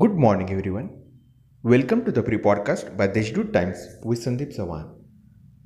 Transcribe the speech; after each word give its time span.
Good 0.00 0.14
morning, 0.24 0.50
everyone. 0.50 0.86
Welcome 1.62 2.04
to 2.04 2.12
the 2.16 2.22
pre 2.26 2.36
podcast 2.44 2.96
by 2.98 3.06
Deshdoot 3.14 3.48
Times 3.56 3.80
with 4.02 4.20
Sandeep 4.24 4.52
Sawan. 4.58 4.84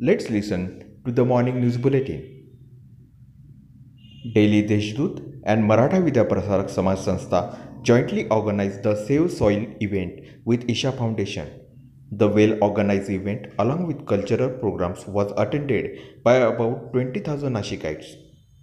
Let's 0.08 0.28
listen 0.36 0.62
to 1.04 1.12
the 1.18 1.24
morning 1.32 1.60
news 1.60 1.76
bulletin. 1.84 2.22
Daily 4.38 4.62
Deshdoot 4.70 5.20
and 5.44 5.68
Maratha 5.72 6.00
Vidya 6.06 6.24
Prasarak 6.24 6.72
Samaj 6.76 7.04
Sanstha 7.04 7.42
jointly 7.90 8.24
organized 8.38 8.82
the 8.82 8.96
Save 9.04 9.30
Soil 9.36 9.68
event 9.88 10.18
with 10.44 10.66
Isha 10.76 10.92
Foundation. 11.02 11.52
The 12.10 12.28
well 12.38 12.56
organized 12.70 13.10
event, 13.10 13.46
along 13.60 13.86
with 13.86 14.04
cultural 14.14 14.50
programs, 14.64 15.06
was 15.06 15.32
attended 15.36 16.24
by 16.24 16.36
about 16.48 16.92
20,000 16.92 17.52
Nashikites. 17.52 18.10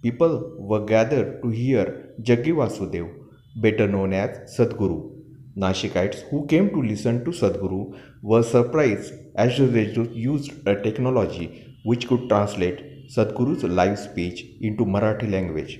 People 0.02 0.36
were 0.58 0.84
gathered 0.84 1.40
to 1.42 1.48
hear 1.62 2.12
Jaggi 2.20 2.58
Vasudev, 2.60 3.10
better 3.56 3.88
known 3.88 4.12
as 4.12 4.58
Sadhguru. 4.58 5.21
Nashikites 5.56 6.22
who 6.30 6.46
came 6.46 6.70
to 6.70 6.82
listen 6.82 7.24
to 7.24 7.30
Sadhguru 7.30 7.98
were 8.22 8.42
surprised 8.42 9.12
as 9.34 9.58
the 9.58 9.66
Deshdoot 9.66 10.14
used 10.14 10.66
a 10.66 10.80
technology 10.80 11.76
which 11.84 12.08
could 12.08 12.28
translate 12.28 13.08
Sadhguru's 13.08 13.64
live 13.64 13.98
speech 13.98 14.46
into 14.62 14.86
Marathi 14.86 15.30
language. 15.30 15.78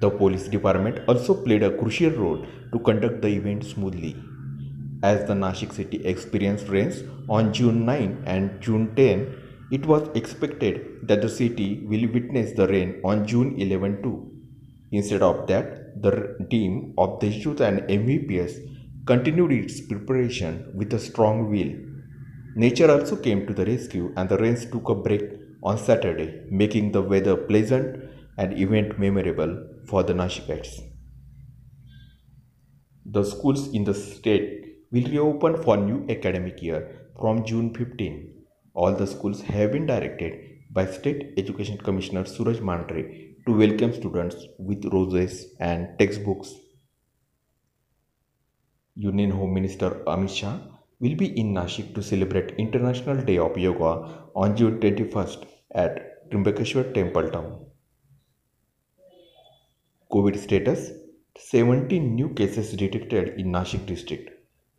The 0.00 0.10
police 0.10 0.48
department 0.48 1.00
also 1.06 1.34
played 1.34 1.62
a 1.62 1.76
crucial 1.78 2.10
role 2.10 2.44
to 2.72 2.78
conduct 2.80 3.22
the 3.22 3.28
event 3.28 3.64
smoothly. 3.64 4.16
As 5.02 5.26
the 5.28 5.34
Nashik 5.34 5.72
city 5.72 6.04
experienced 6.04 6.68
rains 6.68 7.04
on 7.28 7.52
June 7.52 7.86
9 7.86 8.24
and 8.26 8.60
June 8.60 8.94
10, 8.96 9.42
it 9.70 9.86
was 9.86 10.08
expected 10.16 11.06
that 11.06 11.22
the 11.22 11.28
city 11.28 11.84
will 11.86 12.08
witness 12.12 12.52
the 12.52 12.66
rain 12.66 13.00
on 13.04 13.26
June 13.26 13.54
11 13.56 14.02
too. 14.02 14.30
Instead 14.90 15.22
of 15.22 15.46
that, 15.46 16.02
the 16.02 16.36
team 16.50 16.94
of 16.98 17.20
Deshdoot 17.20 17.60
and 17.60 17.80
MVPS 17.82 18.75
continued 19.06 19.52
its 19.52 19.80
preparation 19.80 20.70
with 20.74 20.92
a 20.92 20.98
strong 20.98 21.48
will. 21.50 21.72
Nature 22.56 22.90
also 22.90 23.16
came 23.16 23.46
to 23.46 23.54
the 23.54 23.64
rescue 23.64 24.12
and 24.16 24.28
the 24.28 24.38
rains 24.38 24.64
took 24.66 24.88
a 24.88 24.94
break 24.94 25.22
on 25.62 25.78
Saturday, 25.78 26.42
making 26.50 26.90
the 26.90 27.02
weather 27.02 27.36
pleasant 27.36 28.02
and 28.36 28.58
event 28.58 28.98
memorable 28.98 29.52
for 29.86 30.02
the 30.02 30.12
Nashikites. 30.12 30.80
The 33.04 33.22
schools 33.22 33.68
in 33.72 33.84
the 33.84 33.94
state 33.94 34.64
will 34.90 35.04
reopen 35.04 35.62
for 35.62 35.76
new 35.76 36.04
academic 36.08 36.60
year 36.60 37.08
from 37.20 37.44
June 37.44 37.72
15. 37.74 38.34
All 38.74 38.92
the 38.92 39.06
schools 39.06 39.40
have 39.42 39.72
been 39.72 39.86
directed 39.86 40.32
by 40.72 40.86
State 40.86 41.34
Education 41.36 41.78
Commissioner 41.78 42.24
Suraj 42.24 42.58
Mandhare 42.58 43.36
to 43.46 43.56
welcome 43.56 43.92
students 43.92 44.36
with 44.58 44.84
roses 44.92 45.54
and 45.60 45.96
textbooks. 45.98 46.52
Union 48.96 49.30
Home 49.30 49.52
Minister 49.52 49.90
Amit 50.06 50.34
Shah 50.34 50.58
will 51.00 51.16
be 51.16 51.38
in 51.38 51.52
Nashik 51.52 51.94
to 51.94 52.02
celebrate 52.02 52.54
International 52.56 53.22
Day 53.22 53.36
of 53.36 53.58
Yoga 53.58 54.24
on 54.34 54.56
June 54.56 54.80
21st 54.80 55.44
at 55.72 56.30
Trimbakeshwar 56.30 56.94
Temple 56.94 57.28
Town. 57.30 57.66
COVID 60.10 60.38
status 60.38 60.92
17 61.38 62.14
new 62.14 62.30
cases 62.30 62.72
detected 62.72 63.38
in 63.38 63.52
Nashik 63.52 63.84
district, 63.84 64.30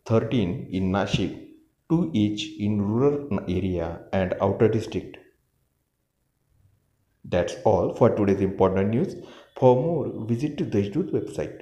13 0.08 0.70
in 0.72 0.92
Nashik, 0.92 1.50
2 1.92 2.10
each 2.14 2.60
in 2.60 2.82
rural 2.82 3.40
area 3.48 4.00
and 4.14 4.34
outer 4.42 4.68
district. 4.68 5.18
That's 7.24 7.56
all 7.66 7.94
for 7.94 8.16
today's 8.16 8.42
important 8.42 8.90
news. 8.90 9.16
For 9.60 9.76
more, 9.76 10.26
visit 10.26 10.58
the 10.58 10.64
Deshdoot 10.64 11.14
website. 11.14 11.62